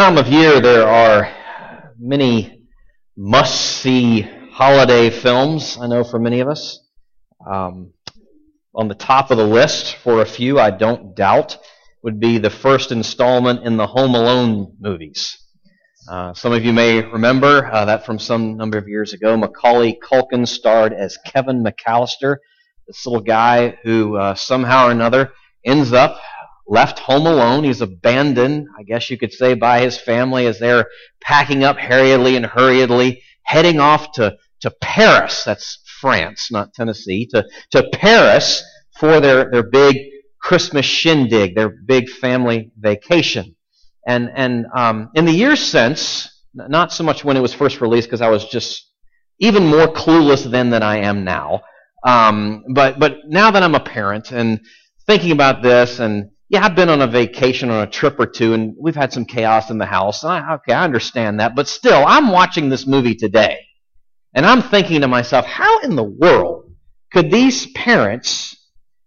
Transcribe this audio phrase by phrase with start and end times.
[0.00, 1.30] time of year, there are
[1.98, 2.66] many
[3.18, 6.88] must see holiday films, I know for many of us.
[7.46, 7.92] Um,
[8.74, 11.58] on the top of the list, for a few, I don't doubt,
[12.02, 15.36] would be the first installment in the Home Alone movies.
[16.10, 19.36] Uh, some of you may remember uh, that from some number of years ago.
[19.36, 22.36] Macaulay Culkin starred as Kevin McAllister,
[22.86, 25.34] this little guy who uh, somehow or another
[25.66, 26.18] ends up
[26.70, 27.64] left home alone.
[27.64, 30.86] He's abandoned, I guess you could say, by his family as they're
[31.20, 35.42] packing up hurriedly and hurriedly, heading off to, to Paris.
[35.42, 38.62] That's France, not Tennessee, to, to Paris
[38.98, 39.96] for their, their big
[40.40, 43.56] Christmas shindig, their big family vacation.
[44.06, 48.08] And, and um, in the years since, not so much when it was first released,
[48.08, 48.86] because I was just
[49.40, 51.62] even more clueless then than I am now.
[52.06, 54.60] Um, but, but now that I'm a parent and
[55.06, 58.54] thinking about this, and yeah, I've been on a vacation on a trip or two,
[58.54, 60.24] and we've had some chaos in the house.
[60.24, 61.54] I, okay, I understand that.
[61.54, 63.60] But still, I'm watching this movie today,
[64.34, 66.72] and I'm thinking to myself, how in the world
[67.12, 68.56] could these parents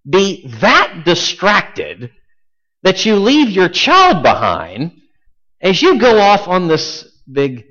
[0.09, 2.11] be that distracted
[2.81, 4.94] that you leave your child behind
[5.61, 7.66] as you go off on this big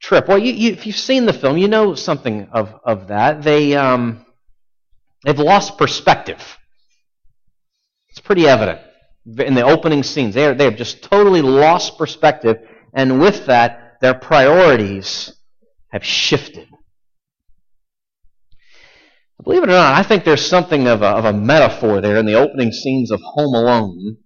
[0.00, 0.26] trip.
[0.26, 3.42] Well, you, you, if you've seen the film, you know something of, of that.
[3.42, 4.24] They, um,
[5.24, 6.58] they've lost perspective.
[8.08, 8.80] It's pretty evident
[9.26, 10.34] in the opening scenes.
[10.34, 12.56] They, are, they have just totally lost perspective,
[12.94, 15.32] and with that, their priorities
[15.88, 16.68] have shifted.
[19.42, 22.26] Believe it or not, I think there's something of a, of a metaphor there in
[22.26, 24.18] the opening scenes of Home Alone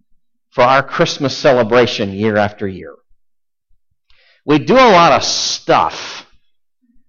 [0.50, 2.94] for our Christmas celebration year after year.
[4.44, 6.26] We do a lot of stuff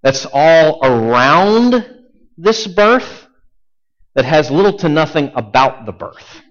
[0.02, 1.86] that's all around
[2.38, 3.28] this birth
[4.16, 6.42] that has little to nothing about the birth.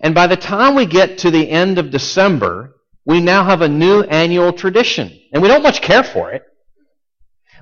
[0.00, 3.68] And by the time we get to the end of December, we now have a
[3.68, 5.16] new annual tradition.
[5.32, 6.42] And we don't much care for it.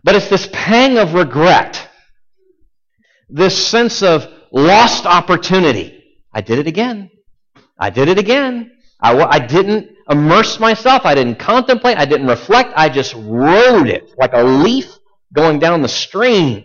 [0.02, 1.88] But it's this pang of regret,
[3.28, 6.02] this sense of lost opportunity.
[6.32, 7.10] I did it again.
[7.78, 8.72] I did it again.
[9.00, 11.02] I, I didn't immerse myself.
[11.04, 11.98] I didn't contemplate.
[11.98, 12.72] I didn't reflect.
[12.76, 14.98] I just rode it like a leaf
[15.32, 16.64] going down the stream,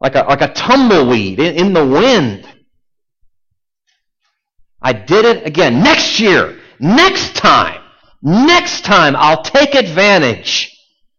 [0.00, 2.48] like a, like a tumbleweed in, in the wind.
[4.84, 5.82] I did it again.
[5.82, 7.80] Next year, next time,
[8.20, 10.70] next time, I'll take advantage.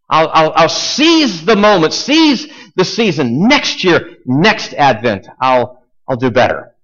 [0.08, 3.48] I'll, I'll, I'll seize the moment, seize the season.
[3.48, 6.76] Next year, next Advent, I'll, I'll do better.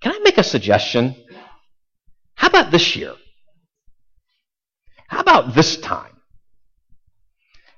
[0.00, 1.16] Can I make a suggestion?
[2.36, 3.14] How about this year?
[5.08, 6.12] How about this time?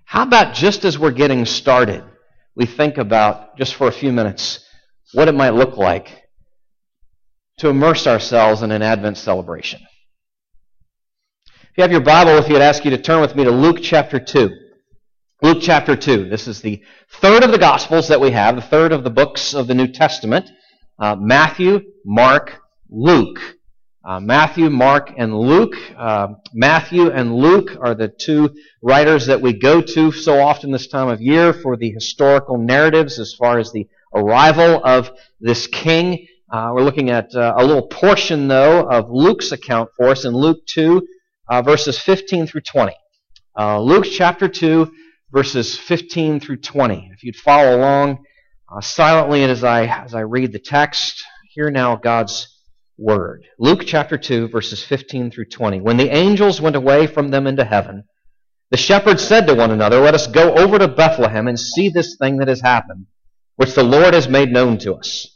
[0.04, 2.04] How about just as we're getting started,
[2.54, 4.62] we think about, just for a few minutes,
[5.14, 6.25] what it might look like
[7.58, 9.80] to immerse ourselves in an Advent celebration?
[11.46, 13.50] If you have your Bible with you, I'd ask you to turn with me to
[13.50, 14.50] Luke chapter 2.
[15.42, 16.28] Luke chapter 2.
[16.28, 16.82] This is the
[17.20, 19.86] third of the Gospels that we have, the third of the books of the New
[19.86, 20.50] Testament
[20.98, 23.38] uh, Matthew, Mark, Luke.
[24.04, 25.74] Uh, Matthew, Mark, and Luke.
[25.98, 30.86] Uh, Matthew and Luke are the two writers that we go to so often this
[30.86, 36.28] time of year for the historical narratives as far as the arrival of this king.
[36.50, 40.32] Uh, we're looking at uh, a little portion, though, of Luke's account for us in
[40.32, 41.06] Luke 2,
[41.48, 42.94] uh, verses 15 through 20.
[43.58, 44.90] Luke chapter 2,
[45.32, 47.10] verses 15 through 20.
[47.12, 48.18] If you'd follow along,
[48.72, 51.24] uh, silently as I, as I read the text.
[51.52, 52.48] Hear now God's
[52.98, 53.44] word.
[53.58, 55.80] Luke chapter 2, verses 15 through 20.
[55.80, 58.04] When the angels went away from them into heaven,
[58.70, 62.16] the shepherds said to one another, Let us go over to Bethlehem and see this
[62.16, 63.06] thing that has happened,
[63.56, 65.35] which the Lord has made known to us.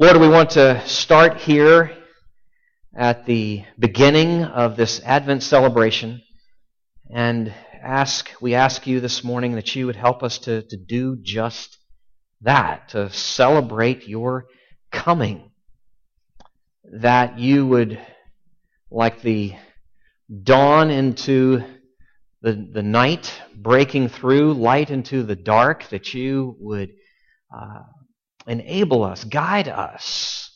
[0.00, 1.90] Lord, we want to start here
[2.96, 6.22] at the beginning of this Advent celebration
[7.12, 7.52] and
[7.82, 11.78] ask, we ask you this morning that you would help us to, to do just
[12.42, 14.46] that, to celebrate your
[14.92, 15.50] coming.
[16.84, 18.00] That you would,
[18.92, 19.56] like the
[20.44, 21.64] dawn into
[22.40, 26.90] the, the night, breaking through light into the dark, that you would
[27.52, 27.80] uh,
[28.48, 30.50] enable us, guide us,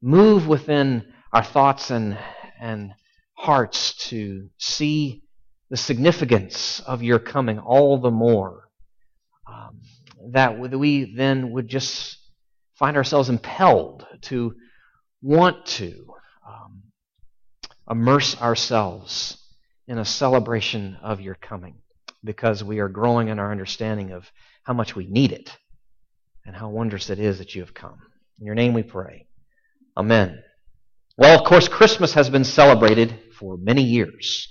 [0.00, 2.16] move within our thoughts and
[2.60, 2.92] and
[3.34, 5.22] hearts to see
[5.68, 8.68] the significance of your coming all the more.
[9.46, 9.80] Um,
[10.32, 12.18] that we then would just
[12.74, 14.54] find ourselves impelled to
[15.22, 16.06] want to
[16.46, 16.82] um,
[17.90, 19.38] immerse ourselves
[19.86, 21.76] in a celebration of your coming
[22.24, 24.30] because we are growing in our understanding of
[24.64, 25.56] how much we need it
[26.46, 27.98] and how wondrous it is that you have come.
[28.38, 29.26] In your name we pray.
[29.96, 30.42] Amen.
[31.18, 34.48] Well, of course, Christmas has been celebrated for many years.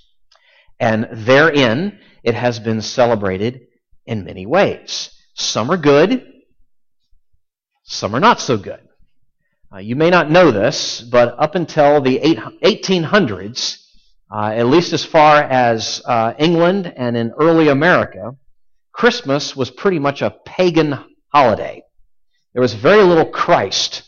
[0.78, 3.60] And therein, it has been celebrated
[4.04, 5.10] in many ways.
[5.34, 6.24] Some are good,
[7.84, 8.80] some are not so good.
[9.72, 13.78] Uh, you may not know this, but up until the 1800s,
[14.34, 18.32] uh, at least as far as uh, England and in early America,
[18.92, 20.98] Christmas was pretty much a pagan
[21.32, 21.82] holiday.
[22.56, 24.02] There was very little Christ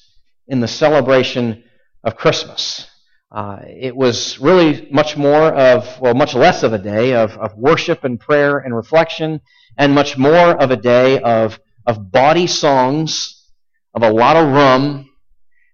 [0.47, 1.65] in the celebration
[2.03, 2.89] of Christmas.
[3.31, 7.55] Uh, it was really much more of, well, much less of a day of, of
[7.59, 9.43] worship and prayer and reflection,
[9.77, 13.51] and much more of a day of, of bawdy songs,
[13.93, 15.11] of a lot of rum,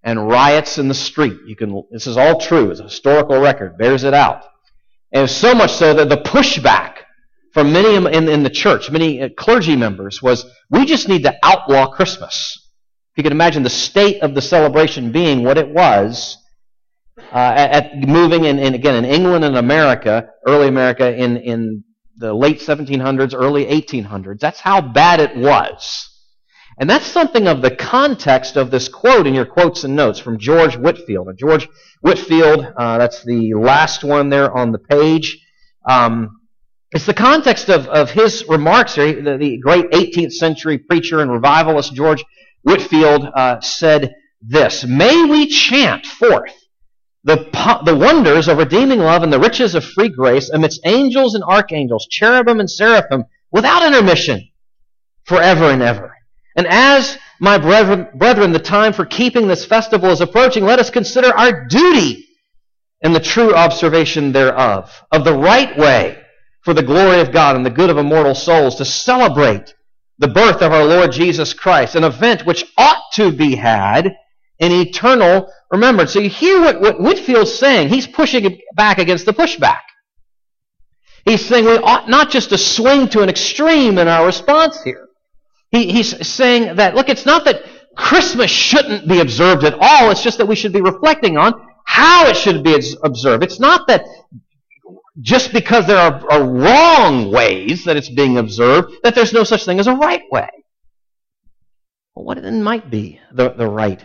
[0.03, 1.39] and riots in the street.
[1.47, 2.73] You can, this is all true.
[2.73, 4.43] It's a historical record, bears it out.
[5.13, 6.97] And so much so that the pushback
[7.53, 11.39] from many in, in the church, many uh, clergy members, was we just need to
[11.45, 12.59] outlaw Christmas.
[13.15, 16.37] If you can imagine the state of the celebration being what it was
[17.33, 21.85] uh, at, moving in, in, again in England and America, early America, in in
[22.17, 24.41] the late 1700s, early 1800s.
[24.41, 26.11] That's how bad it was.
[26.81, 30.41] And that's something of the context of this quote in your quotes and notes from
[30.41, 31.29] George Whitefield.
[31.39, 31.69] George
[32.01, 35.39] Whitefield, uh, that's the last one there on the page.
[35.89, 36.41] Um,
[36.91, 39.23] it's the context of, of his remarks here.
[39.23, 42.25] The, the, great 18th century preacher and revivalist George
[42.65, 46.55] Whitefield uh, said this May we chant forth
[47.23, 47.49] the,
[47.85, 52.07] the wonders of redeeming love and the riches of free grace amidst angels and archangels,
[52.11, 54.49] cherubim and seraphim, without intermission,
[55.25, 56.15] forever and ever.
[56.57, 61.37] And as, my brethren, the time for keeping this festival is approaching, let us consider
[61.37, 62.27] our duty
[63.03, 66.19] and the true observation thereof, of the right way
[66.63, 69.75] for the glory of God and the good of immortal souls, to celebrate
[70.19, 74.17] the birth of our Lord Jesus Christ, an event which ought to be had
[74.59, 76.13] in eternal remembrance.
[76.13, 77.89] So you hear what, what Whitefield's saying.
[77.89, 79.81] He's pushing back against the pushback.
[81.25, 85.09] He's saying we ought not just to swing to an extreme in our response here.
[85.71, 87.63] He, he's saying that, look, it's not that
[87.97, 90.11] Christmas shouldn't be observed at all.
[90.11, 93.43] It's just that we should be reflecting on how it should be observed.
[93.43, 94.05] It's not that
[95.21, 99.65] just because there are, are wrong ways that it's being observed, that there's no such
[99.65, 100.49] thing as a right way.
[102.15, 104.05] Well, what then might be the, the right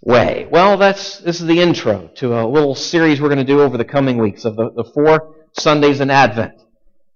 [0.00, 0.48] way?
[0.50, 3.76] Well, that's this is the intro to a little series we're going to do over
[3.76, 6.54] the coming weeks of the, the four Sundays in Advent.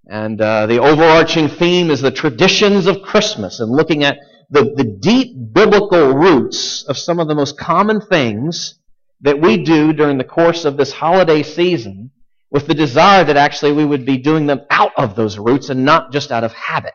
[0.07, 4.17] And uh, the overarching theme is the traditions of Christmas and looking at
[4.49, 8.75] the, the deep biblical roots of some of the most common things
[9.21, 12.11] that we do during the course of this holiday season
[12.51, 15.85] with the desire that actually we would be doing them out of those roots and
[15.85, 16.93] not just out of habit.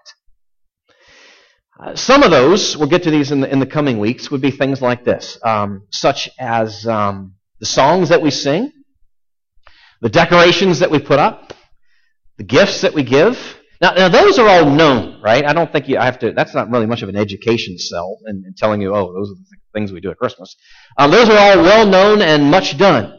[1.78, 4.40] Uh, some of those, we'll get to these in the, in the coming weeks, would
[4.40, 8.72] be things like this, um, such as um, the songs that we sing,
[10.00, 11.52] the decorations that we put up,
[12.36, 13.58] the gifts that we give.
[13.80, 15.44] Now, now those are all known, right?
[15.44, 16.32] I don't think you I have to.
[16.32, 19.34] That's not really much of an education sell in, in telling you, oh, those are
[19.34, 19.44] the
[19.74, 20.56] things we do at Christmas.
[20.96, 23.18] Um, those are all well known and much done.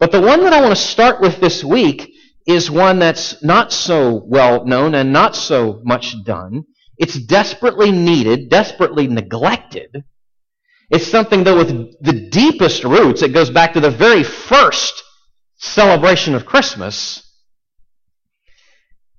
[0.00, 2.10] But the one that I want to start with this week
[2.46, 6.64] is one that's not so well known and not so much done.
[6.96, 10.04] It's desperately needed, desperately neglected.
[10.90, 11.68] It's something, though, with
[12.02, 13.22] the deepest roots.
[13.22, 15.02] It goes back to the very first
[15.58, 17.22] celebration of Christmas,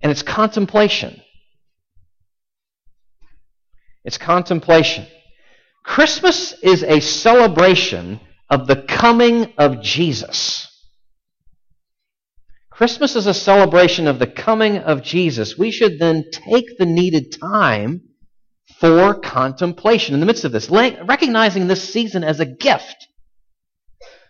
[0.01, 1.21] and it's contemplation.
[4.03, 5.05] It's contemplation.
[5.83, 8.19] Christmas is a celebration
[8.49, 10.70] of the coming of Jesus.
[12.81, 15.55] Christmas is a celebration of the coming of Jesus.
[15.55, 18.01] We should then take the needed time
[18.79, 23.07] for contemplation in the midst of this, recognizing this season as a gift,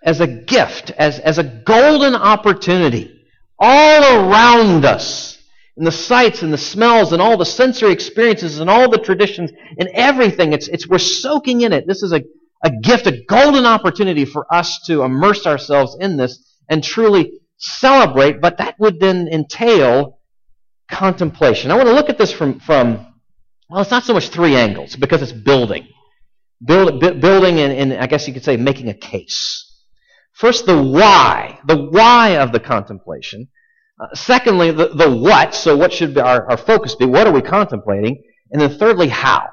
[0.03, 3.23] as a gift, as, as a golden opportunity
[3.57, 5.41] all around us
[5.77, 9.49] in the sights and the smells and all the sensory experiences and all the traditions
[9.79, 10.51] and everything.
[10.51, 11.87] It's, it's, we're soaking in it.
[11.87, 12.21] This is a,
[12.65, 17.31] a gift, a golden opportunity for us to immerse ourselves in this and truly
[17.61, 20.19] celebrate, but that would then entail
[20.89, 21.71] contemplation.
[21.71, 23.07] I want to look at this from, from
[23.69, 25.87] well, it's not so much three angles because it's building.
[26.63, 29.67] Build, building and, and I guess you could say making a case.
[30.33, 33.47] First, the why, the why of the contemplation.
[33.99, 35.53] Uh, secondly, the, the what.
[35.53, 37.05] So, what should our, our focus be?
[37.05, 38.23] What are we contemplating?
[38.51, 39.47] And then, thirdly, how.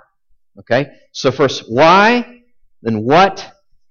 [0.61, 0.87] Okay?
[1.13, 2.41] So, first, why,
[2.83, 3.47] then what,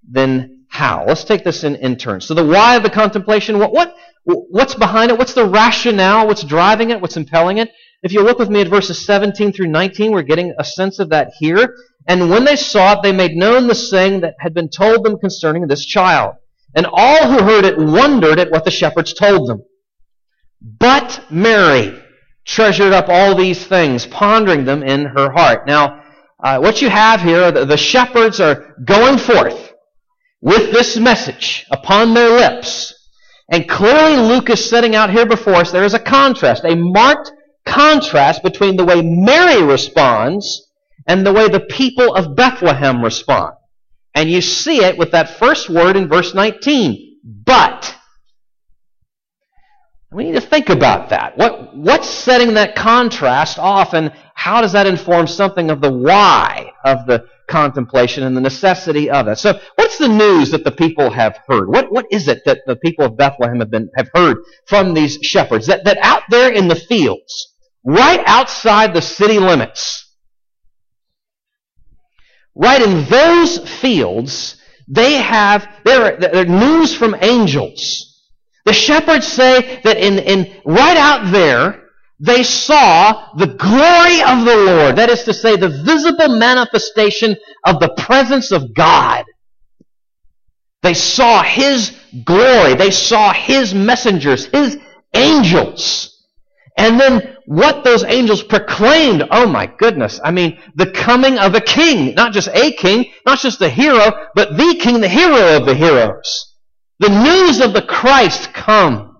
[0.08, 1.06] then how.
[1.06, 2.22] Let's take this in, in turn.
[2.22, 3.96] So, the why of the contemplation, what, what,
[4.28, 5.18] what's behind it?
[5.18, 6.28] What's the rationale?
[6.28, 7.02] What's driving it?
[7.02, 7.72] What's impelling it?
[8.04, 11.10] If you look with me at verses 17 through 19, we're getting a sense of
[11.10, 11.76] that here.
[12.08, 15.18] And when they saw it, they made known the saying that had been told them
[15.18, 16.36] concerning this child.
[16.76, 19.64] And all who heard it wondered at what the shepherds told them.
[20.62, 21.98] But Mary
[22.46, 25.68] treasured up all these things, pondering them in her heart.
[25.68, 26.04] Now,
[26.44, 29.74] uh, what you have here, the, the shepherds are going forth
[30.42, 32.94] with this message upon their lips.
[33.50, 37.32] And clearly Luke is setting out here before us, there is a contrast, a marked
[37.66, 40.70] contrast between the way Mary responds
[41.06, 43.54] and the way the people of Bethlehem respond.
[44.14, 47.20] And you see it with that first word in verse 19.
[47.24, 47.97] But.
[50.12, 51.38] We need to think about that.
[51.38, 56.72] What, what's setting that contrast off, and how does that inform something of the why
[56.86, 59.38] of the contemplation and the necessity of it?
[59.38, 61.68] So, what's the news that the people have heard?
[61.68, 65.18] What, what is it that the people of Bethlehem have, been, have heard from these
[65.22, 65.68] shepherds?
[65.68, 70.10] That, that out there in the fields, right outside the city limits,
[72.56, 74.56] right in those fields,
[74.88, 78.07] they have their, their news from angels.
[78.68, 81.86] The shepherds say that in, in right out there,
[82.20, 84.98] they saw the glory of the Lord.
[84.98, 89.24] That is to say, the visible manifestation of the presence of God.
[90.84, 92.74] They saw His glory.
[92.74, 94.78] They saw His messengers, His
[95.14, 96.26] angels.
[96.78, 101.62] And then what those angels proclaimed, oh my goodness, I mean, the coming of a
[101.62, 105.66] king, not just a king, not just a hero, but the king, the hero of
[105.66, 106.47] the heroes.
[107.00, 109.18] The news of the Christ come.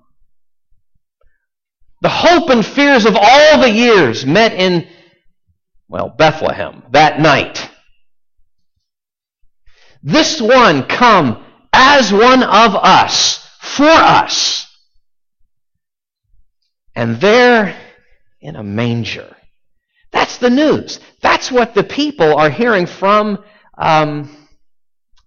[2.02, 4.88] The hope and fears of all the years met in,
[5.88, 7.70] well, Bethlehem that night.
[10.04, 11.44] This one come
[11.74, 14.68] as one of us, for us.
[16.96, 17.76] And there
[18.42, 19.36] in a manger.
[20.12, 21.00] That's the news.
[21.22, 23.44] That's what the people are hearing from
[23.78, 24.36] um,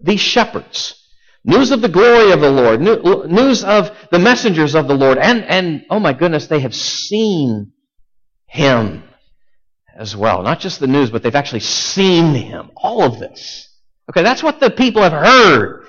[0.01, 1.00] these shepherds.
[1.45, 5.43] News of the glory of the Lord, news of the messengers of the Lord, and,
[5.45, 7.73] and oh my goodness, they have seen
[8.47, 9.05] him
[9.97, 10.43] as well.
[10.43, 12.71] Not just the news, but they've actually seen him.
[12.77, 13.69] All of this.
[14.11, 15.87] Okay, that's what the people have heard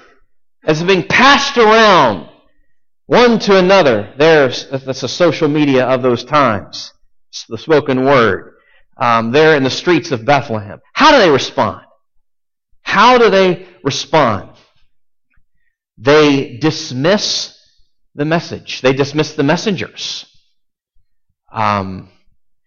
[0.64, 2.30] as being passed around
[3.08, 4.14] one to another.
[4.18, 6.94] There's that's the social media of those times,
[7.30, 8.54] it's the spoken word.
[8.98, 10.80] Um, there in the streets of Bethlehem.
[10.94, 11.82] How do they respond?
[12.84, 14.51] How do they respond?
[16.02, 17.56] They dismiss
[18.16, 18.82] the message.
[18.82, 20.26] They dismiss the messengers.
[21.54, 22.10] Um,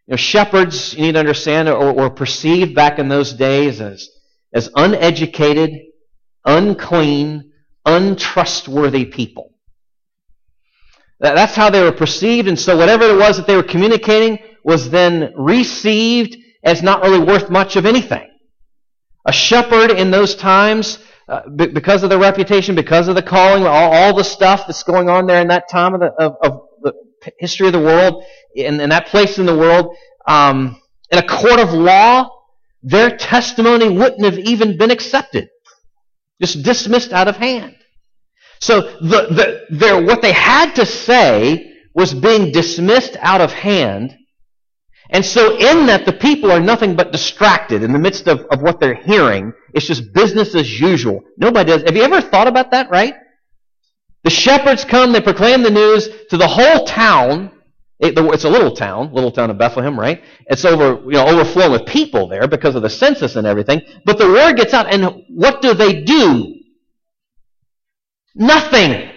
[0.06, 4.08] you know, shepherds, you need to understand, were perceived back in those days as,
[4.52, 5.72] as uneducated,
[6.44, 7.52] unclean,
[7.84, 9.50] untrustworthy people.
[11.18, 14.90] That's how they were perceived, and so whatever it was that they were communicating was
[14.90, 18.30] then received as not really worth much of anything.
[19.26, 20.98] A shepherd in those times,
[21.28, 25.08] uh, because of their reputation, because of the calling, all, all, the stuff that's going
[25.08, 26.92] on there in that time of the, of, of the
[27.38, 31.60] history of the world, in, in that place in the world, um, in a court
[31.60, 32.28] of law,
[32.82, 35.48] their testimony wouldn't have even been accepted.
[36.40, 37.76] Just dismissed out of hand.
[38.60, 44.16] So the, the, their, what they had to say was being dismissed out of hand.
[45.10, 48.62] And so in that, the people are nothing but distracted in the midst of, of
[48.62, 49.52] what they're hearing.
[49.74, 51.22] It's just business as usual.
[51.36, 51.82] Nobody does.
[51.82, 53.14] Have you ever thought about that, right?
[54.22, 57.50] The shepherds come, they proclaim the news to the whole town.
[58.00, 60.22] It's a little town, little town of Bethlehem, right?
[60.46, 63.82] It's over, you know, overflowing with people there because of the census and everything.
[64.04, 66.54] But the word gets out, and what do they do?
[68.34, 69.10] Nothing.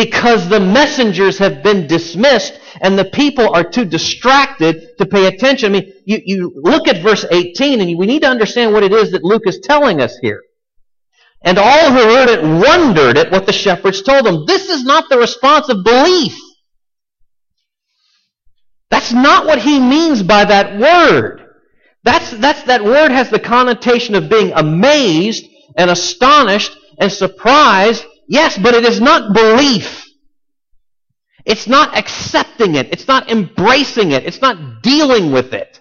[0.00, 5.74] Because the messengers have been dismissed and the people are too distracted to pay attention.
[5.74, 8.94] I mean, you, you look at verse 18 and we need to understand what it
[8.94, 10.40] is that Luke is telling us here.
[11.42, 14.46] And all who heard it wondered at what the shepherds told them.
[14.46, 16.34] This is not the response of belief.
[18.90, 21.46] That's not what he means by that word.
[22.04, 25.44] That's, that's, that word has the connotation of being amazed
[25.76, 28.02] and astonished and surprised.
[28.30, 30.06] Yes, but it is not belief.
[31.44, 32.92] It's not accepting it.
[32.92, 34.24] It's not embracing it.
[34.24, 35.80] It's not dealing with it.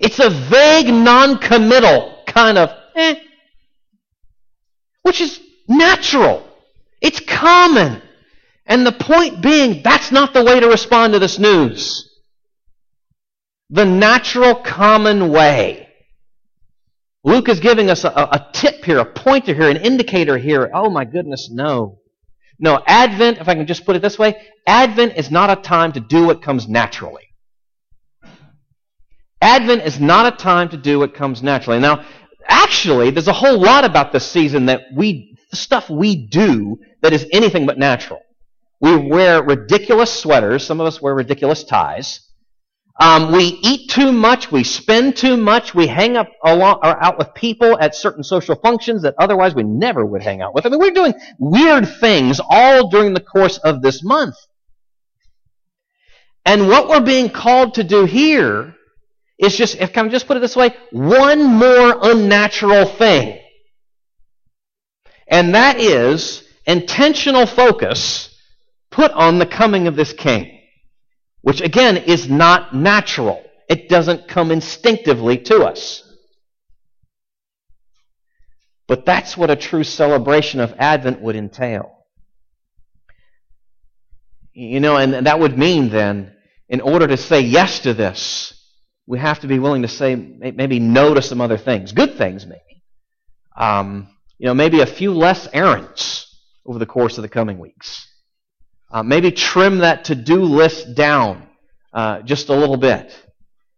[0.00, 3.14] It's a vague, non-committal kind of, eh,
[5.02, 6.48] which is natural.
[7.00, 8.02] It's common.
[8.66, 12.10] And the point being, that's not the way to respond to this news.
[13.70, 15.81] The natural, common way.
[17.24, 20.70] Luke is giving us a, a, tip here, a pointer here, an indicator here.
[20.74, 22.00] Oh my goodness, no.
[22.58, 25.92] No, Advent, if I can just put it this way, Advent is not a time
[25.92, 27.28] to do what comes naturally.
[29.40, 31.80] Advent is not a time to do what comes naturally.
[31.80, 32.04] Now,
[32.46, 37.26] actually, there's a whole lot about this season that we, stuff we do that is
[37.32, 38.20] anything but natural.
[38.80, 40.64] We wear ridiculous sweaters.
[40.64, 42.20] Some of us wear ridiculous ties.
[43.02, 44.52] Um, we eat too much.
[44.52, 45.74] We spend too much.
[45.74, 50.06] We hang up or out with people at certain social functions that otherwise we never
[50.06, 50.66] would hang out with.
[50.66, 54.36] I mean, we're doing weird things all during the course of this month.
[56.44, 58.76] And what we're being called to do here
[59.36, 63.40] is just, if I can just put it this way, one more unnatural thing.
[65.26, 68.32] And that is intentional focus
[68.92, 70.61] put on the coming of this king,
[71.42, 73.44] which again is not natural.
[73.68, 76.02] It doesn't come instinctively to us.
[78.88, 81.98] But that's what a true celebration of Advent would entail.
[84.52, 86.34] You know, and that would mean then,
[86.68, 88.52] in order to say yes to this,
[89.06, 92.46] we have to be willing to say maybe no to some other things, good things
[92.46, 92.82] maybe.
[93.56, 94.08] Um,
[94.38, 96.26] you know, maybe a few less errands
[96.66, 98.06] over the course of the coming weeks.
[98.92, 101.48] Uh, maybe trim that to-do list down
[101.94, 103.12] uh, just a little bit.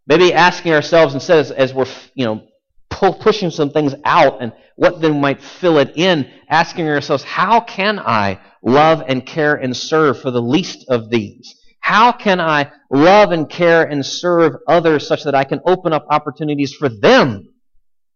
[0.07, 2.47] Maybe asking ourselves instead as, as we're you know
[2.89, 7.61] pull, pushing some things out and what then might fill it in, asking ourselves, how
[7.61, 11.55] can I love and care and serve for the least of these?
[11.79, 16.07] How can I love and care and serve others such that I can open up
[16.09, 17.47] opportunities for them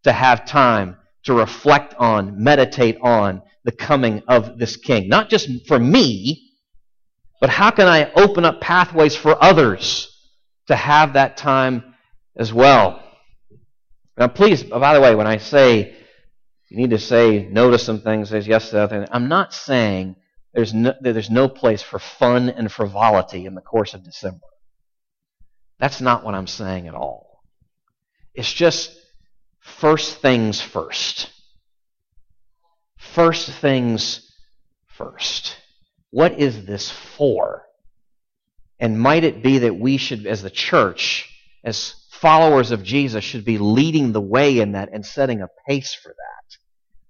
[0.04, 5.08] to have time to reflect on, meditate on the coming of this king?
[5.08, 6.49] Not just for me,
[7.40, 10.16] but how can I open up pathways for others
[10.68, 11.96] to have that time
[12.36, 13.04] as well?
[14.18, 15.96] Now, please, by the way, when I say
[16.70, 19.54] you need to say no to some things, say yes to other things, I'm not
[19.54, 20.18] saying
[20.54, 24.46] there's no, there's no place for fun and frivolity in the course of December.
[25.80, 27.44] That's not what I'm saying at all.
[28.34, 28.96] It's just
[29.62, 31.32] first things first.
[32.98, 34.30] First things
[34.88, 35.56] first.
[36.12, 37.66] What is this for?
[38.80, 41.30] And might it be that we should, as the church,
[41.64, 45.94] as followers of Jesus, should be leading the way in that and setting a pace
[45.94, 46.58] for that,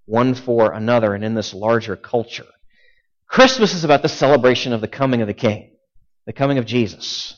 [0.04, 2.46] one for another, and in this larger culture?
[3.28, 5.70] Christmas is about the celebration of the coming of the King,
[6.26, 7.36] the coming of Jesus.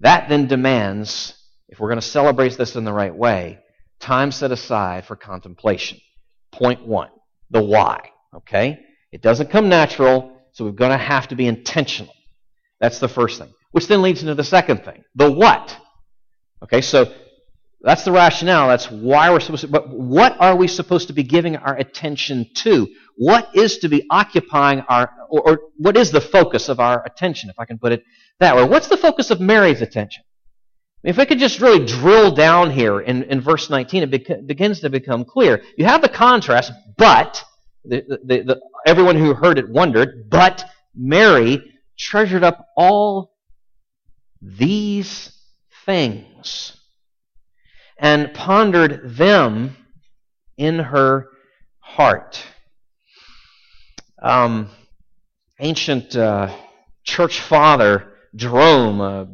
[0.00, 1.34] That then demands,
[1.68, 3.60] if we're going to celebrate this in the right way,
[4.00, 5.98] time set aside for contemplation.
[6.50, 7.10] Point one,
[7.50, 8.10] the why.
[8.34, 8.80] Okay?
[9.12, 12.14] It doesn't come natural, so we're going to have to be intentional.
[12.80, 13.52] That's the first thing.
[13.72, 15.76] Which then leads into the second thing, the what.
[16.62, 17.12] Okay, so
[17.80, 18.68] that's the rationale.
[18.68, 19.68] That's why we're supposed to.
[19.68, 22.88] But what are we supposed to be giving our attention to?
[23.16, 27.50] What is to be occupying our, or, or what is the focus of our attention,
[27.50, 28.04] if I can put it
[28.40, 28.64] that way?
[28.64, 30.22] What's the focus of Mary's attention?
[31.04, 34.90] If I could just really drill down here in, in verse 19, it begins to
[34.90, 35.62] become clear.
[35.76, 37.42] You have the contrast, but,
[37.84, 40.64] the, the, the, everyone who heard it wondered, but
[40.94, 43.32] Mary treasured up all
[44.40, 45.32] these
[45.84, 46.76] things
[47.98, 49.76] and pondered them
[50.56, 51.28] in her
[51.78, 52.44] heart.
[54.20, 54.70] Um,
[55.58, 56.54] ancient uh,
[57.04, 59.28] church father Jerome, a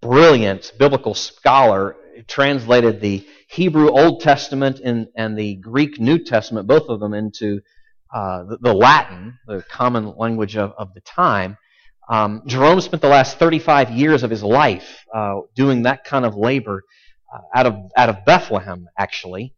[0.00, 6.88] brilliant biblical scholar, translated the Hebrew Old Testament and, and the Greek New Testament, both
[6.88, 7.60] of them, into
[8.12, 11.56] uh, the, the, Latin, the common language of, of the time.
[12.08, 16.34] Um, Jerome spent the last 35 years of his life uh, doing that kind of
[16.36, 16.82] labor
[17.32, 19.54] uh, out of out of Bethlehem, actually.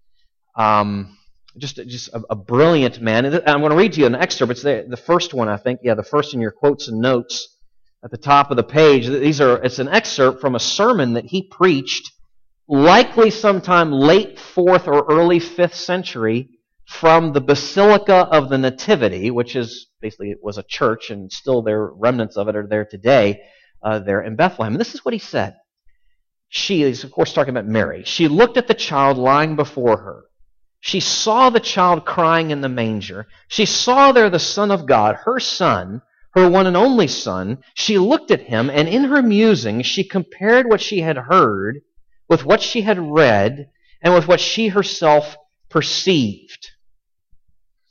[0.56, 1.16] Um,
[1.58, 3.26] just just a, a, brilliant man.
[3.26, 4.52] I'm going to read to you an excerpt.
[4.52, 5.80] It's the, the first one, I think.
[5.82, 7.56] Yeah, the first in your quotes and notes
[8.02, 9.06] at the top of the page.
[9.06, 12.10] These are it's an excerpt from a sermon that he preached,
[12.68, 16.48] likely sometime late fourth or early fifth century,
[16.90, 21.62] from the Basilica of the Nativity, which is basically it was a church, and still
[21.62, 23.42] there remnants of it are there today,
[23.80, 24.74] uh, there in Bethlehem.
[24.74, 25.54] And this is what he said.
[26.48, 28.02] She is, of course, talking about Mary.
[28.04, 30.24] She looked at the child lying before her.
[30.80, 33.28] She saw the child crying in the manger.
[33.46, 36.02] She saw there the Son of God, her Son,
[36.34, 37.58] her one and only Son.
[37.74, 41.82] She looked at him, and in her musing, she compared what she had heard
[42.28, 43.70] with what she had read
[44.02, 45.36] and with what she herself
[45.68, 46.69] perceived.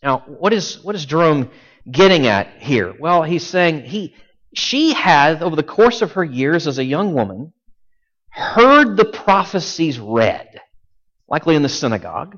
[0.02, 1.50] Now, what is, what is Jerome
[1.90, 2.94] getting at here?
[3.00, 4.16] Well, he's saying he,
[4.54, 7.54] she has, over the course of her years as a young woman,
[8.30, 10.48] heard the prophecies read,
[11.28, 12.38] likely in the synagogue.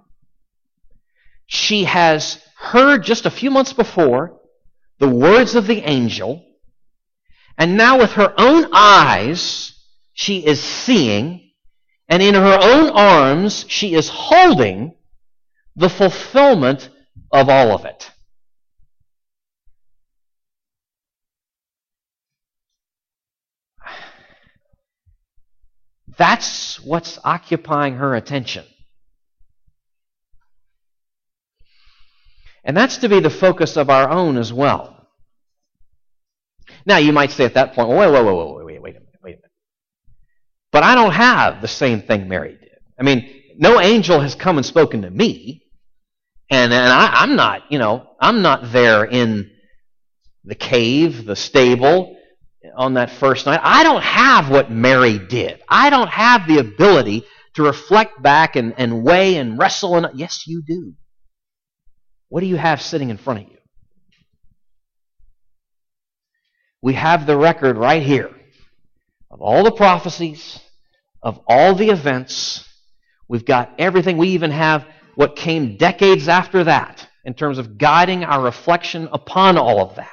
[1.45, 4.39] She has heard just a few months before
[5.00, 6.45] the words of the angel,
[7.58, 9.74] and now with her own eyes,
[10.13, 11.52] she is seeing,
[12.08, 14.95] and in her own arms, she is holding
[15.76, 16.89] the fulfillment
[17.32, 18.12] of all of it.
[26.17, 28.65] That's what's occupying her attention.
[32.63, 35.08] And that's to be the focus of our own as well.
[36.86, 39.20] Now, you might say at that point, wait, wait, wait, wait, wait, wait a minute,
[39.24, 39.52] wait a minute.
[40.72, 42.78] But I don't have the same thing Mary did.
[43.00, 45.63] I mean, no angel has come and spoken to me.
[46.51, 49.49] And, and I, I'm not, you know, I'm not there in
[50.43, 52.17] the cave, the stable,
[52.75, 53.61] on that first night.
[53.63, 55.61] I don't have what Mary did.
[55.69, 57.23] I don't have the ability
[57.55, 59.95] to reflect back and, and weigh and wrestle.
[59.95, 60.93] And yes, you do.
[62.27, 63.57] What do you have sitting in front of you?
[66.81, 68.29] We have the record right here
[69.29, 70.59] of all the prophecies,
[71.23, 72.67] of all the events.
[73.29, 74.17] We've got everything.
[74.17, 74.85] We even have
[75.15, 80.10] what came decades after that in terms of guiding our reflection upon all of that.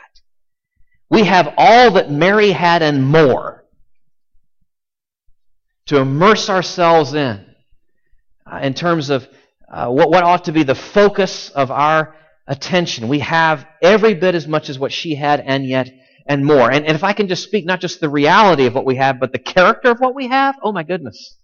[1.10, 3.64] We have all that Mary had and more
[5.86, 7.44] to immerse ourselves in,
[8.50, 9.26] uh, in terms of
[9.72, 12.14] uh, what, what ought to be the focus of our
[12.46, 13.08] attention.
[13.08, 15.90] We have every bit as much as what she had and yet
[16.26, 16.70] and more.
[16.70, 19.18] And, and if I can just speak not just the reality of what we have,
[19.18, 21.36] but the character of what we have, oh my goodness.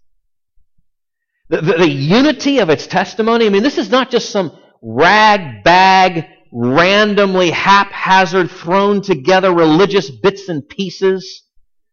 [1.50, 3.46] The, the, the unity of its testimony.
[3.46, 10.48] I mean, this is not just some rag bag, randomly haphazard thrown together religious bits
[10.48, 11.42] and pieces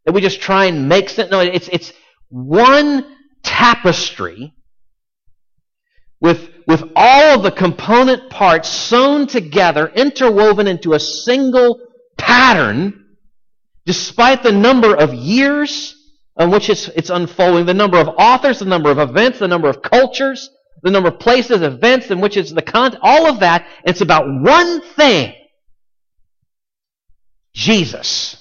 [0.06, 1.32] that we just try and make sense.
[1.32, 1.92] No, it's, it's
[2.30, 4.54] one tapestry
[6.22, 11.80] with, with all of the component parts sewn together, interwoven into a single
[12.18, 13.06] pattern,
[13.86, 15.96] despite the number of years
[16.38, 19.70] on which it's, it's unfolding, the number of authors, the number of events, the number
[19.70, 20.50] of cultures,
[20.82, 23.68] the number of places, events in which it's the content, all of that.
[23.84, 25.34] It's about one thing
[27.54, 28.38] Jesus.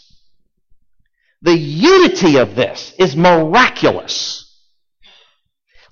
[1.43, 4.47] The unity of this is miraculous.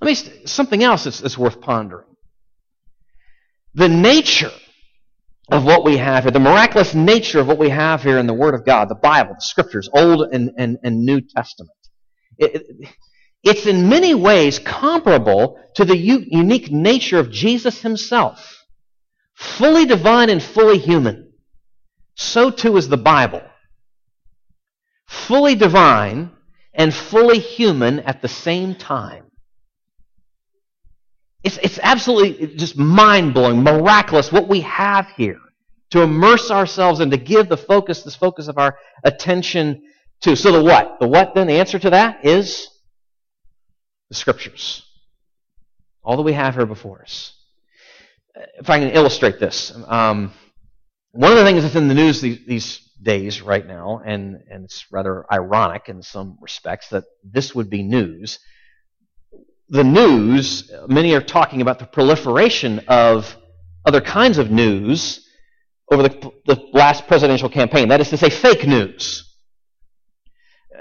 [0.00, 2.06] Let me something else that's, that's worth pondering.
[3.74, 4.52] The nature
[5.50, 8.34] of what we have here, the miraculous nature of what we have here in the
[8.34, 11.77] Word of God, the Bible, the Scriptures, Old and, and, and New Testament.
[12.38, 12.88] It, it,
[13.42, 18.64] it's in many ways comparable to the u- unique nature of Jesus himself.
[19.34, 21.32] Fully divine and fully human.
[22.14, 23.42] So too is the Bible.
[25.06, 26.32] Fully divine
[26.74, 29.24] and fully human at the same time.
[31.44, 35.38] It's, it's absolutely just mind blowing, miraculous what we have here
[35.90, 39.82] to immerse ourselves and to give the focus, this focus of our attention
[40.20, 40.98] So the what?
[41.00, 41.46] The what then?
[41.46, 42.68] The answer to that is
[44.08, 44.84] the Scriptures.
[46.02, 47.34] All that we have here before us.
[48.58, 50.32] If I can illustrate this, um,
[51.12, 54.64] one of the things that's in the news these, these days right now, and, and
[54.64, 58.38] it's rather ironic in some respects that this would be news.
[59.68, 63.36] The news, many are talking about the proliferation of
[63.84, 65.26] other kinds of news
[65.90, 67.88] over the, the last presidential campaign.
[67.88, 69.27] That is to say, fake news.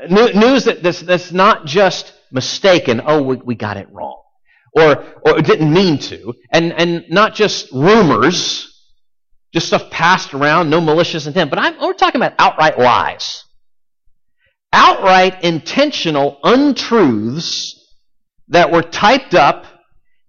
[0.10, 4.22] News that, that's, that's not just mistaken, oh, we, we got it wrong.
[4.76, 6.34] Or, or didn't mean to.
[6.52, 8.68] And, and not just rumors,
[9.54, 11.50] just stuff passed around, no malicious intent.
[11.50, 13.44] But I'm, we're talking about outright lies.
[14.72, 17.74] Outright intentional untruths
[18.50, 19.66] that were typed up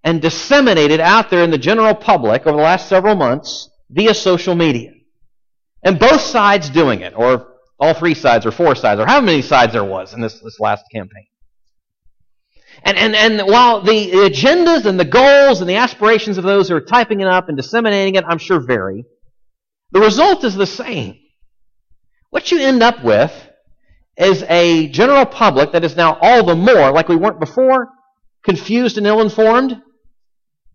[0.02, 4.54] and disseminated out there in the general public over the last several months via social
[4.54, 4.92] media.
[5.82, 7.47] And both sides doing it, or
[7.78, 10.58] all three sides, or four sides, or how many sides there was in this, this
[10.58, 11.26] last campaign.
[12.84, 16.76] And, and, and while the agendas and the goals and the aspirations of those who
[16.76, 19.04] are typing it up and disseminating it, I'm sure vary,
[19.90, 21.18] the result is the same.
[22.30, 23.32] What you end up with
[24.16, 27.88] is a general public that is now all the more, like we weren't before,
[28.44, 29.70] confused and ill informed.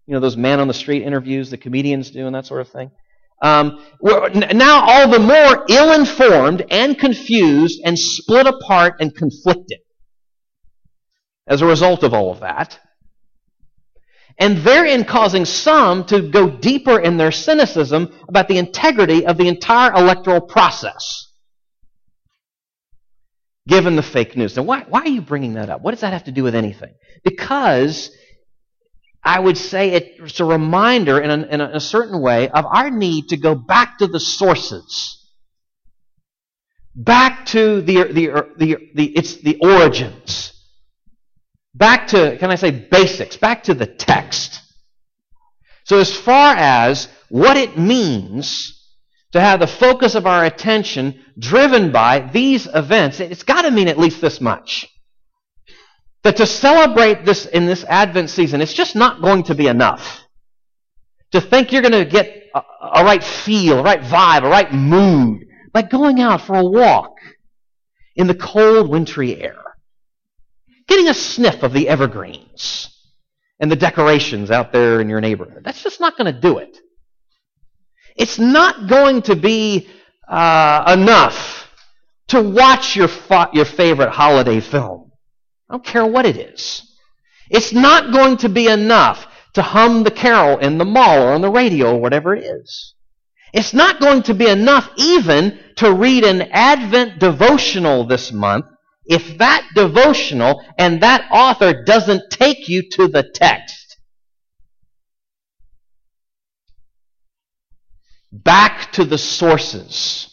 [0.05, 2.69] You know, those man on the street interviews the comedians do and that sort of
[2.69, 2.91] thing.
[3.41, 3.83] Um,
[4.53, 9.79] now all the more ill informed and confused and split apart and conflicted
[11.47, 12.79] as a result of all of that.
[14.39, 19.47] and therein causing some to go deeper in their cynicism about the integrity of the
[19.47, 21.27] entire electoral process.
[23.67, 24.57] Given the fake news.
[24.57, 25.81] Now, why, why are you bringing that up?
[25.81, 26.93] What does that have to do with anything?
[27.23, 28.09] Because
[29.23, 33.29] I would say it's a reminder in a, in a certain way of our need
[33.29, 35.19] to go back to the sources.
[36.93, 40.51] Back to the, the, the, the, it's the origins.
[41.73, 43.38] Back to, can I say basics?
[43.38, 44.62] Back to the text.
[45.86, 48.79] So as far as what it means
[49.31, 53.88] to have the focus of our attention driven by these events, it's got to mean
[53.88, 54.88] at least this much.
[56.23, 60.21] That to celebrate this in this Advent season, it's just not going to be enough.
[61.31, 62.62] To think you're going to get a,
[62.93, 67.15] a right feel, a right vibe, a right mood by going out for a walk
[68.15, 69.59] in the cold, wintry air.
[70.88, 72.89] Getting a sniff of the evergreens
[73.59, 75.63] and the decorations out there in your neighborhood.
[75.63, 76.77] That's just not going to do it.
[78.15, 79.89] It's not going to be
[80.27, 81.69] uh, enough
[82.27, 85.02] to watch your, fa- your favorite holiday film.
[85.73, 86.83] I don't care what it is.
[87.49, 91.41] It's not going to be enough to hum the carol in the mall or on
[91.41, 92.93] the radio or whatever it is.
[93.55, 98.65] It's not going to be enough even to read an Advent devotional this month
[99.05, 103.97] if that devotional and that author doesn't take you to the text.
[108.31, 110.29] Back to the sources.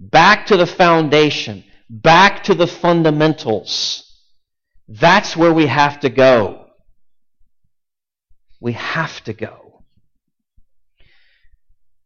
[0.00, 1.62] Back to the foundation.
[1.88, 4.02] Back to the fundamentals.
[4.88, 6.66] That's where we have to go.
[8.60, 9.84] We have to go.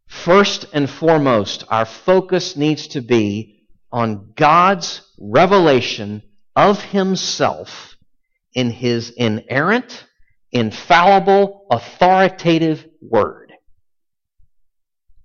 [0.06, 3.62] First and foremost, our focus needs to be
[3.92, 6.22] on God's revelation
[6.56, 7.96] of Himself
[8.52, 10.04] in His inerrant,
[10.52, 13.52] infallible, authoritative Word.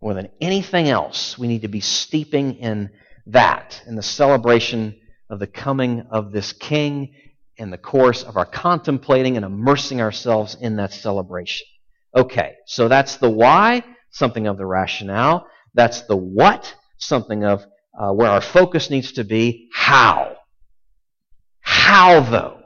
[0.02, 2.91] More than anything else, we need to be steeping in
[3.28, 7.14] that, in the celebration of the coming of this King,
[7.58, 11.66] in the course of our contemplating and immersing ourselves in that celebration.
[12.16, 15.48] Okay, so that's the why, something of the rationale.
[15.74, 17.66] That's the what, something of
[17.98, 19.70] uh, where our focus needs to be.
[19.74, 20.36] How?
[21.62, 22.62] How, though?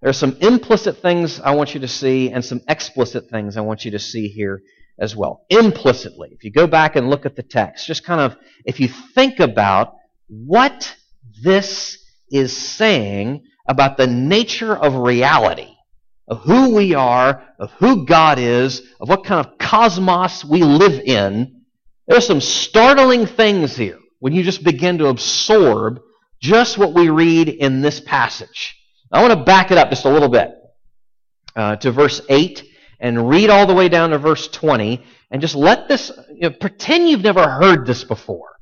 [0.00, 3.62] There are some implicit things I want you to see and some explicit things I
[3.62, 4.62] want you to see here
[4.98, 5.44] as well.
[5.50, 8.88] Implicitly, if you go back and look at the text, just kind of, if you
[8.88, 9.94] think about
[10.28, 10.94] what
[11.42, 11.98] this
[12.30, 15.72] is saying about the nature of reality,
[16.28, 21.00] of who we are, of who God is, of what kind of cosmos we live
[21.00, 21.62] in,
[22.06, 26.00] there are some startling things here when you just begin to absorb
[26.40, 28.76] just what we read in this passage.
[29.12, 30.52] I want to back it up just a little bit
[31.54, 32.64] uh, to verse 8
[33.00, 36.50] and read all the way down to verse 20 and just let this, you know,
[36.50, 38.56] pretend you've never heard this before.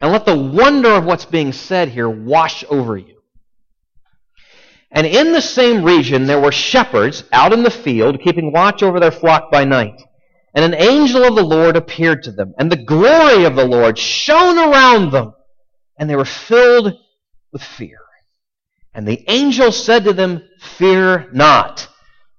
[0.00, 3.16] And let the wonder of what's being said here wash over you.
[4.90, 9.00] And in the same region there were shepherds out in the field, keeping watch over
[9.00, 10.02] their flock by night.
[10.54, 13.98] And an angel of the Lord appeared to them, and the glory of the Lord
[13.98, 15.34] shone around them,
[15.98, 16.94] and they were filled
[17.52, 17.98] with fear.
[18.94, 21.88] And the angel said to them, Fear not,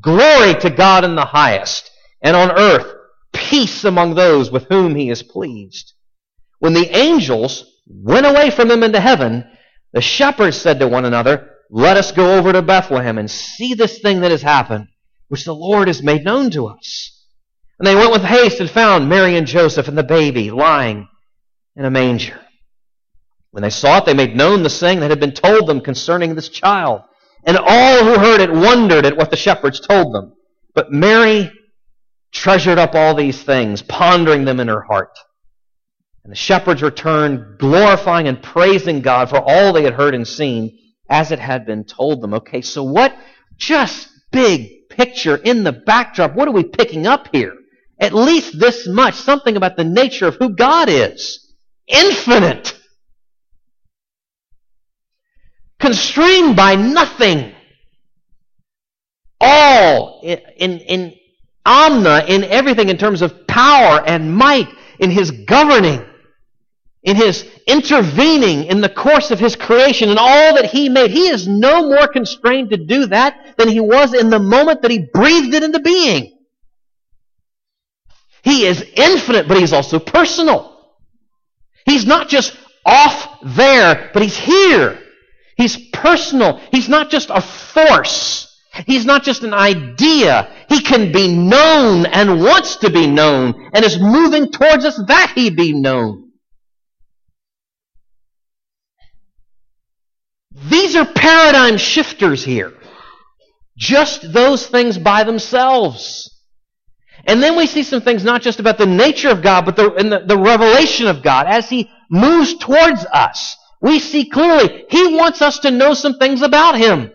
[0.00, 1.90] Glory to God in the highest,
[2.22, 2.94] and on earth
[3.32, 5.92] peace among those with whom he is pleased.
[6.58, 9.44] When the angels went away from them into heaven,
[9.92, 13.98] the shepherds said to one another, Let us go over to Bethlehem and see this
[13.98, 14.88] thing that has happened,
[15.28, 17.26] which the Lord has made known to us.
[17.78, 21.08] And they went with haste and found Mary and Joseph and the baby lying
[21.74, 22.38] in a manger.
[23.50, 26.34] When they saw it, they made known the saying that had been told them concerning
[26.34, 27.02] this child.
[27.44, 30.34] And all who heard it wondered at what the shepherds told them.
[30.74, 31.50] But Mary
[32.32, 35.18] treasured up all these things, pondering them in her heart.
[36.24, 40.78] And the shepherds returned, glorifying and praising God for all they had heard and seen,
[41.08, 42.34] as it had been told them.
[42.34, 43.14] Okay, so what
[43.56, 47.54] just big picture in the backdrop, what are we picking up here?
[48.02, 51.54] at least this much, something about the nature of who God is.
[51.86, 52.76] Infinite.
[55.82, 57.52] Constrained by nothing.
[59.42, 61.14] all, in, in, in
[61.66, 64.68] omna, in everything in terms of power and might,
[65.00, 66.04] in his governing,
[67.02, 71.10] in his intervening in the course of his creation and all that he made.
[71.10, 74.92] He is no more constrained to do that than he was in the moment that
[74.92, 76.38] he breathed it into being.
[78.44, 80.70] He is infinite, but he's also personal.
[81.84, 85.01] He's not just off there, but he's here.
[85.62, 86.60] He's personal.
[86.72, 88.52] He's not just a force.
[88.84, 90.52] He's not just an idea.
[90.68, 95.34] He can be known and wants to be known and is moving towards us that
[95.36, 96.32] he be known.
[100.68, 102.72] These are paradigm shifters here.
[103.78, 106.28] Just those things by themselves.
[107.24, 109.90] And then we see some things not just about the nature of God, but the,
[109.90, 113.56] the, the revelation of God as He moves towards us.
[113.82, 117.12] We see clearly He wants us to know some things about Him.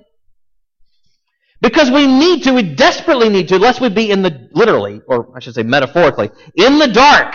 [1.61, 5.35] Because we need to, we desperately need to, lest we be in the, literally, or
[5.35, 7.33] I should say metaphorically, in the dark,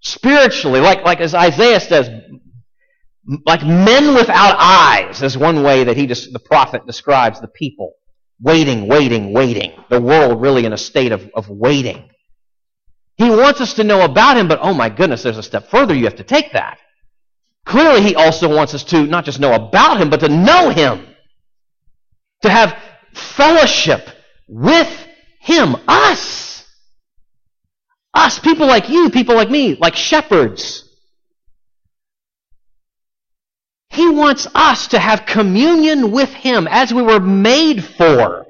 [0.00, 2.08] spiritually, like, like as Isaiah says,
[3.44, 7.94] like men without eyes is one way that he, just the prophet describes the people.
[8.40, 9.72] Waiting, waiting, waiting.
[9.90, 12.08] The world really in a state of, of waiting.
[13.16, 15.94] He wants us to know about him, but oh my goodness, there's a step further.
[15.94, 16.78] You have to take that.
[17.68, 21.06] Clearly, he also wants us to not just know about him, but to know him.
[22.42, 22.74] To have
[23.12, 24.08] fellowship
[24.48, 25.06] with
[25.40, 25.76] him.
[25.86, 26.66] Us.
[28.14, 30.88] Us, people like you, people like me, like shepherds.
[33.90, 38.46] He wants us to have communion with Him as we were made for,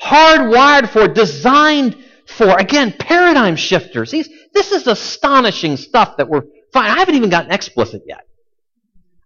[0.00, 1.96] hardwired for, designed
[2.26, 2.58] for.
[2.58, 4.10] Again, paradigm shifters.
[4.10, 6.90] These, this is astonishing stuff that we're fine.
[6.90, 8.26] I haven't even gotten explicit yet.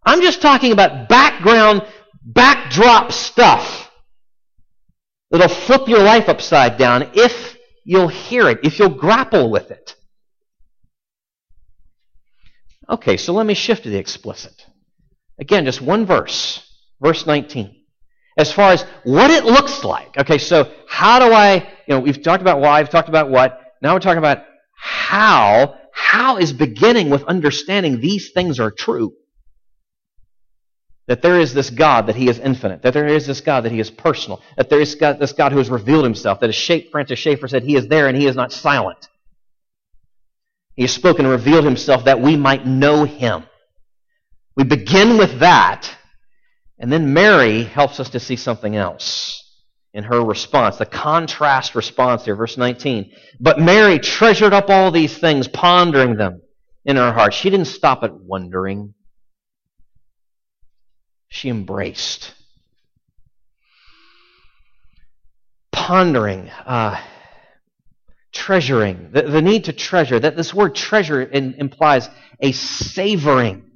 [0.07, 1.83] I'm just talking about background,
[2.25, 3.91] backdrop stuff
[5.31, 9.97] that'll flip your life upside down if you'll hear it, if you'll grapple with it.
[12.89, 14.65] Okay, so let me shift to the explicit.
[15.41, 16.65] Again, just one verse,
[17.01, 17.75] verse 19.
[18.39, 20.17] As far as what it looks like.
[20.17, 23.61] Okay, so how do I, you know, we've talked about why, we've talked about what.
[23.83, 24.45] Now we're talking about
[24.77, 25.79] how.
[25.93, 29.15] How is beginning with understanding these things are true.
[31.09, 32.83] That there is this God, that He is infinite.
[32.83, 34.43] That there is this God, that He is personal.
[34.57, 36.41] That there is God, this God who has revealed Himself.
[36.41, 39.09] That as Francis Schaeffer said, He is there and He is not silent.
[40.75, 43.45] He has spoken and revealed Himself that we might know Him.
[44.57, 45.95] We begin with that,
[46.79, 49.43] and then Mary helps us to see something else
[49.93, 53.13] in her response, the contrast response here, verse 19.
[53.41, 56.43] But Mary treasured up all these things, pondering them
[56.85, 57.33] in her heart.
[57.33, 58.93] She didn't stop at wondering,
[61.37, 62.35] she embraced.
[65.73, 67.01] Pondering, uh,
[68.33, 70.19] treasuring, the, the, need to treasure.
[70.19, 72.09] That this word treasure in, implies
[72.41, 73.67] a savoring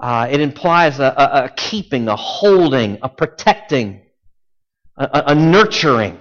[0.00, 4.02] uh, it implies a, a, a, keeping, a holding, a protecting,
[4.96, 6.18] a, a nurturing.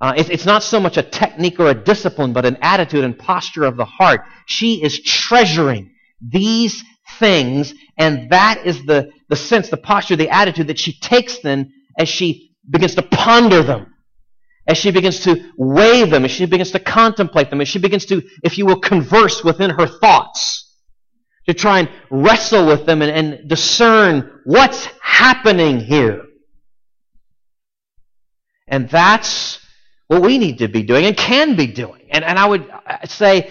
[0.00, 3.18] Uh, it, it's not so much a technique or a discipline, but an attitude and
[3.18, 4.22] posture of the heart.
[4.46, 6.82] She is treasuring these
[7.18, 11.70] things, and that is the, the sense, the posture, the attitude that she takes then
[11.98, 13.94] as she begins to ponder them,
[14.66, 18.06] as she begins to weigh them, as she begins to contemplate them, as she begins
[18.06, 20.78] to, if you will, converse within her thoughts
[21.46, 26.22] to try and wrestle with them and, and discern what's happening here.
[28.66, 29.58] And that's
[30.06, 32.08] what we need to be doing and can be doing.
[32.10, 33.50] And, and I would uh, say,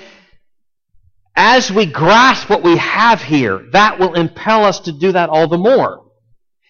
[1.39, 5.47] as we grasp what we have here, that will impel us to do that all
[5.47, 6.05] the more.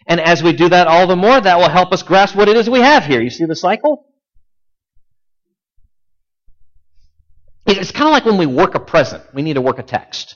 [0.06, 2.56] And as we do that all the more, that will help us grasp what it
[2.56, 3.20] is we have here.
[3.20, 4.06] You see the cycle?
[7.66, 9.24] It's kind of like when we work a present.
[9.34, 10.36] We need to work a text.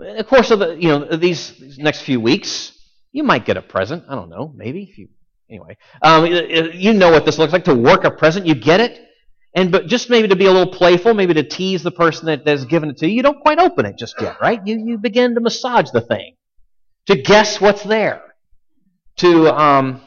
[0.00, 2.72] In the course of the, you know, these, these next few weeks,
[3.12, 4.06] you might get a present.
[4.08, 5.08] I don't know, maybe if you.
[5.48, 8.46] Anyway, um, you know what this looks like to work a present.
[8.46, 9.00] You get it,
[9.54, 12.46] and but just maybe to be a little playful, maybe to tease the person that
[12.46, 13.16] has given it to you.
[13.16, 14.60] You don't quite open it just yet, right?
[14.64, 16.36] You you begin to massage the thing,
[17.06, 18.22] to guess what's there,
[19.16, 20.00] to um,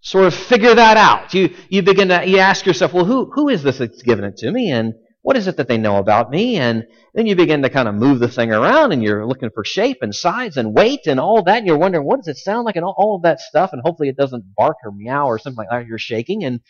[0.00, 1.34] sort of figure that out.
[1.34, 4.36] You you begin to you ask yourself, well, who who is this that's given it
[4.38, 4.94] to me, and
[5.24, 6.56] what is it that they know about me?
[6.56, 9.64] And then you begin to kind of move the thing around and you're looking for
[9.64, 11.56] shape and size and weight and all that.
[11.56, 13.72] And you're wondering, what does it sound like and all, all of that stuff.
[13.72, 15.86] And hopefully it doesn't bark or meow or something like that.
[15.86, 16.44] You're shaking.
[16.44, 16.60] And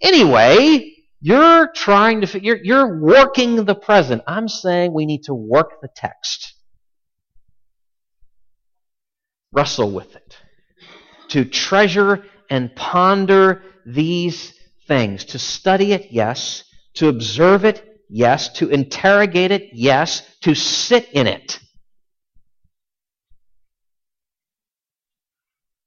[0.00, 0.90] anyway,
[1.20, 4.22] you're trying to, you're, you're working the present.
[4.26, 6.54] I'm saying we need to work the text.
[9.52, 10.36] Wrestle with it.
[11.28, 14.54] To treasure and ponder these
[14.86, 16.64] things to study it, yes,
[16.94, 21.58] to observe it, yes, to interrogate it, yes, to sit in it.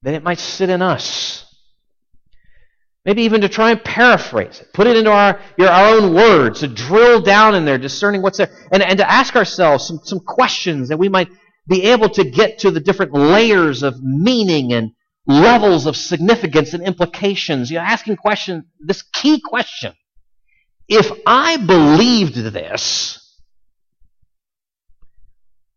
[0.03, 1.50] Then it might sit in us.
[3.03, 6.59] Maybe even to try and paraphrase it, put it into our, your, our own words,
[6.59, 10.19] to drill down in there, discerning what's there, and, and to ask ourselves some, some
[10.19, 11.29] questions that we might
[11.67, 14.91] be able to get to the different layers of meaning and
[15.25, 17.71] levels of significance and implications.
[17.71, 19.93] You're asking questions, this key question.
[20.87, 23.17] If I believed this,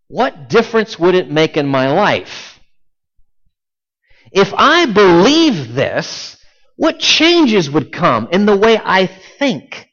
[0.09, 2.59] what difference would it make in my life?
[4.31, 6.37] If I believe this,
[6.77, 9.89] what changes would come in the way I think,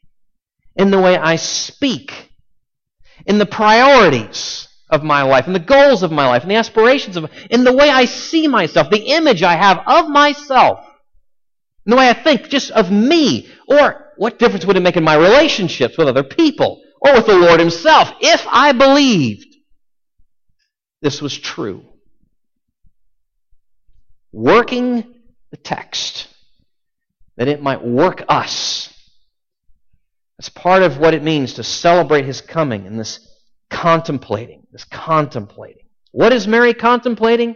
[0.76, 2.30] in the way I speak,
[3.26, 7.16] in the priorities of my life, in the goals of my life, in the aspirations
[7.16, 10.80] of in the way I see myself, the image I have of myself,
[11.86, 15.04] in the way I think just of me, or what difference would it make in
[15.04, 19.46] my relationships with other people or with the Lord Himself if I believed
[21.00, 21.84] this was true?
[24.32, 25.14] Working
[25.50, 26.28] the text
[27.36, 28.92] that it might work us.
[30.38, 33.20] That's part of what it means to celebrate his coming and this
[33.70, 35.84] contemplating, this contemplating.
[36.10, 37.54] What is Mary contemplating?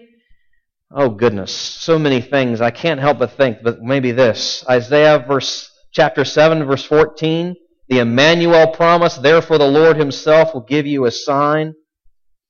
[0.90, 2.60] Oh goodness, so many things.
[2.60, 4.64] I can't help but think, but maybe this.
[4.70, 7.56] Isaiah verse chapter 7 verse 14,
[7.88, 11.74] the Emmanuel promise, therefore the Lord himself will give you a sign.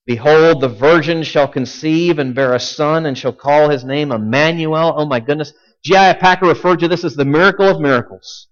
[0.07, 4.95] Behold, the virgin shall conceive and bear a son and shall call his name Emmanuel.
[4.97, 5.53] Oh my goodness.
[5.87, 6.15] J.I.
[6.15, 8.49] Packer referred to this as the miracle of miracles.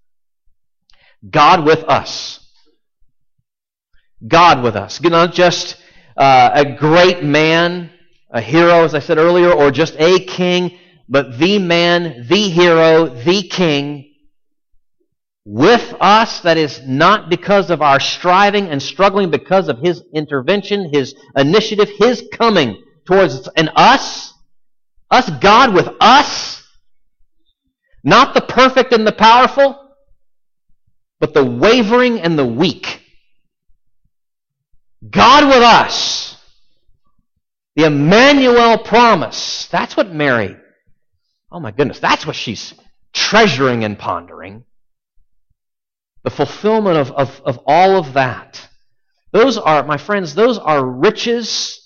[1.29, 2.39] God with us.
[4.25, 5.01] God with us.
[5.01, 5.75] Not just
[6.15, 7.91] uh, a great man,
[8.31, 10.77] a hero, as I said earlier, or just a king,
[11.09, 14.13] but the man, the hero, the king
[15.43, 16.39] with us.
[16.39, 21.89] That is not because of our striving and struggling, because of his intervention, his initiative,
[21.97, 23.49] his coming towards us.
[23.57, 24.33] And us,
[25.11, 26.54] us, God with us,
[28.05, 29.81] not the perfect and the powerful,
[31.19, 33.01] but the wavering and the weak.
[35.09, 36.37] God with us.
[37.75, 39.67] The Emmanuel promise.
[39.67, 40.55] That's what Mary,
[41.51, 42.75] oh my goodness, that's what she's
[43.11, 44.65] treasuring and pondering.
[46.23, 48.69] The fulfillment of, of, of all of that.
[49.31, 51.81] Those are, my friends, those are riches.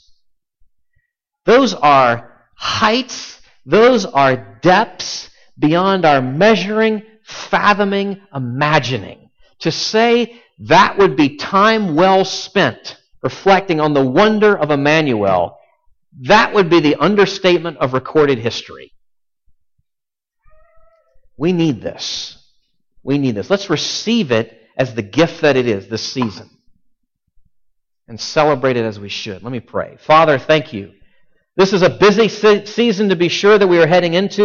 [1.45, 3.41] Those are heights.
[3.65, 5.28] Those are depths
[5.59, 9.29] beyond our measuring, fathoming, imagining.
[9.59, 15.57] To say that would be time well spent reflecting on the wonder of Emmanuel,
[16.21, 18.93] that would be the understatement of recorded history.
[21.37, 22.37] We need this.
[23.03, 23.49] We need this.
[23.49, 26.49] Let's receive it as the gift that it is this season
[28.07, 29.43] and celebrate it as we should.
[29.43, 29.97] Let me pray.
[29.99, 30.93] Father, thank you.
[31.55, 34.37] This is a busy season to be sure that we are heading into.